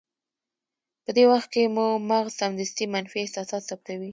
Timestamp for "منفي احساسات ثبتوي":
2.93-4.09